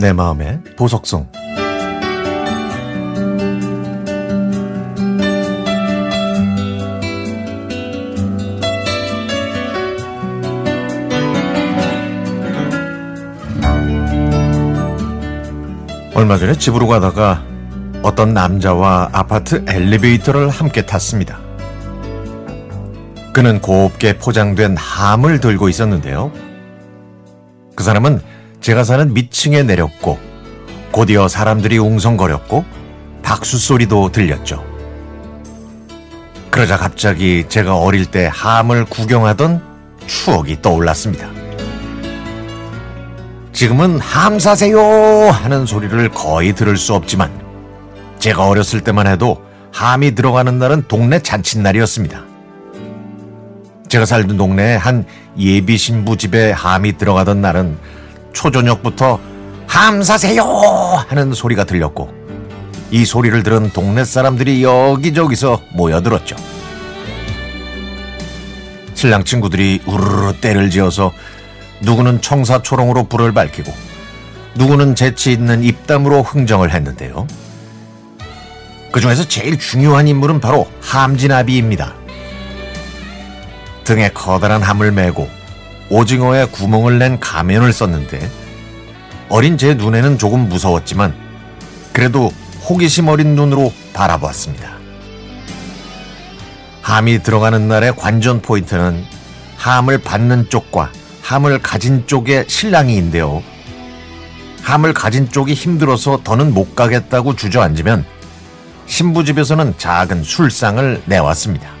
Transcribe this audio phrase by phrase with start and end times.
[0.00, 1.26] 내 마음의 보석성
[16.14, 17.42] 얼마 전에 집으로 가다가
[18.02, 21.40] 어떤 남자와 아파트 엘리베이터를 함께 탔습니다.
[23.32, 26.30] 그는 곱게 포장된 함을 들고 있었는데요.
[27.74, 28.20] 그 사람은
[28.60, 30.18] 제가 사는 밑층에 내렸고
[30.90, 32.64] 곧이어 사람들이 웅성거렸고
[33.22, 34.64] 박수 소리도 들렸죠.
[36.50, 39.62] 그러자 갑자기 제가 어릴 때 함을 구경하던
[40.06, 41.28] 추억이 떠올랐습니다.
[43.52, 44.80] 지금은 함 사세요
[45.30, 47.30] 하는 소리를 거의 들을 수 없지만
[48.18, 52.24] 제가 어렸을 때만 해도 함이 들어가는 날은 동네 잔칫날이었습니다.
[53.88, 55.04] 제가 살던 동네에 한
[55.38, 57.78] 예비 신부 집에 함이 들어가던 날은
[58.38, 59.18] 초저녁부터
[59.66, 60.44] 함 사세요
[61.08, 62.14] 하는 소리가 들렸고
[62.92, 66.36] 이 소리를 들은 동네 사람들이 여기저기서 모여들었죠.
[68.94, 71.12] 신랑 친구들이 우르르 때를 지어서
[71.80, 73.72] 누구는 청사초롱으로 불을 밝히고
[74.54, 77.26] 누구는 재치 있는 입담으로 흥정을 했는데요.
[78.92, 81.92] 그 중에서 제일 중요한 인물은 바로 함진아비입니다.
[83.82, 85.28] 등에 커다란 함을 메고
[85.90, 88.30] 오징어에 구멍을 낸 가면을 썼는데
[89.28, 91.14] 어린 제 눈에는 조금 무서웠지만
[91.92, 92.30] 그래도
[92.68, 94.78] 호기심 어린 눈으로 바라보았습니다.
[96.82, 99.04] 함이 들어가는 날의 관전 포인트는
[99.56, 100.90] 함을 받는 쪽과
[101.22, 103.42] 함을 가진 쪽의 신랑이인데요.
[104.62, 108.04] 함을 가진 쪽이 힘들어서 더는 못 가겠다고 주저앉으면
[108.86, 111.77] 신부 집에서는 작은 술상을 내왔습니다.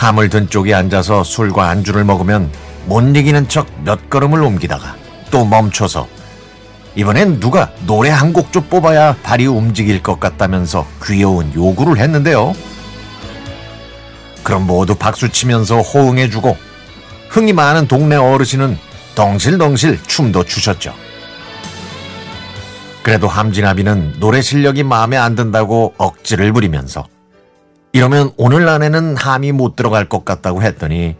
[0.00, 2.50] 함을 든 쪽에 앉아서 술과 안주를 먹으면
[2.86, 4.96] 못 이기는 척 몇 걸음을 옮기다가
[5.30, 6.08] 또 멈춰서
[6.96, 12.54] 이번엔 누가 노래 한 곡 좀 뽑아야 발이 움직일 것 같다면서 귀여운 요구를 했는데요.
[14.42, 16.56] 그럼 모두 박수치면서 호응해주고
[17.28, 18.78] 흥이 많은 동네 어르신은
[19.14, 20.94] 덩실덩실 춤도 추셨죠.
[23.02, 27.06] 그래도 함진아비는 노래 실력이 마음에 안 든다고 억지를 부리면서
[27.92, 31.16] 이러면 오늘 안에는 함이 못 들어갈 것 같다고 했더니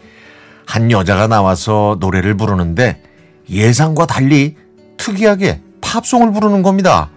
[0.67, 3.03] 한 여자가 나와서 노래를 부르는데
[3.49, 4.57] 예상과 달리
[4.97, 7.11] 특이하게 팝송을 부르는 겁니다.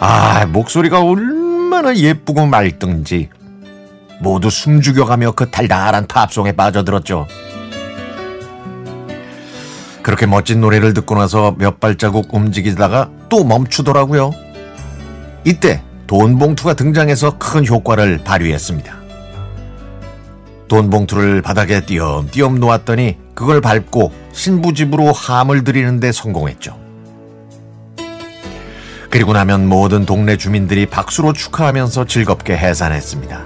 [0.00, 3.30] 아, 목소리가 얼마나 예쁘고 맑든지
[4.20, 7.26] 모두 숨죽여가며 그 달달한 팝송에 빠져들었죠.
[10.02, 14.32] 그렇게 멋진 노래를 듣고 나서 몇 발자국 움직이다가 또 멈추더라고요.
[15.44, 18.96] 이때 돈 봉투가 등장해서 큰 효과를 발휘했습니다.
[20.66, 26.78] 돈 봉투를 바닥에 띄엄띄엄 놓았더니 그걸 밟고 신부 집으로 함을 들이는데 성공했죠.
[29.10, 33.42] 그리고 나면 모든 동네 주민들이 박수로 축하하면서 즐겁게 해산했습니다.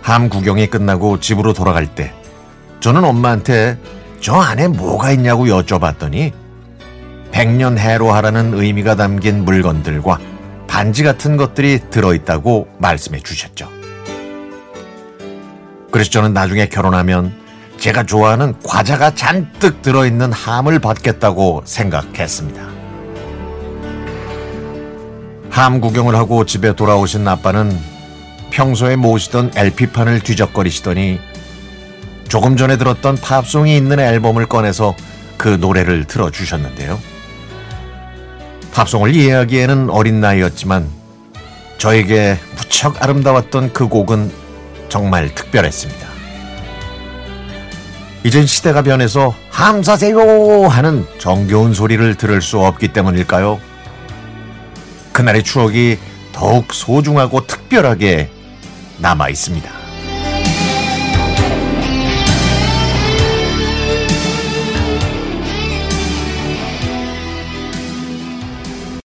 [0.00, 2.14] 함 구경이 끝나고 집으로 돌아갈 때
[2.80, 3.78] 저는 엄마한테
[4.20, 6.32] 저 안에 뭐가 있냐고 여쭤봤더니
[7.32, 10.18] 백년 해로하라는 의미가 담긴 물건들과
[10.70, 13.68] 반지 같은 것들이 들어있다고 말씀해 주셨죠.
[15.90, 17.34] 그래서 저는 나중에 결혼하면
[17.76, 22.62] 제가 좋아하는 과자가 잔뜩 들어있는 함을 받겠다고 생각했습니다.
[25.50, 27.76] 함 구경을 하고 집에 돌아오신 아빠는
[28.50, 31.18] 평소에 모시던 LP판을 뒤적거리시더니
[32.28, 34.94] 조금 전에 들었던 팝송이 있는 앨범을 꺼내서
[35.36, 37.19] 그 노래를 틀어주셨는데요.
[38.72, 40.88] 팝송을 이해하기에는 어린 나이였지만
[41.78, 44.30] 저에게 무척 아름다웠던 그 곡은
[44.88, 46.08] 정말 특별했습니다.
[48.22, 53.58] 이젠 시대가 변해서 함사세요 하는 정겨운 소리를 들을 수 없기 때문일까요?
[55.12, 55.98] 그날의 추억이
[56.32, 58.30] 더욱 소중하고 특별하게
[58.98, 59.79] 남아 있습니다.